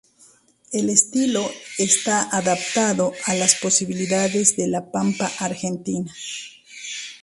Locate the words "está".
1.77-2.23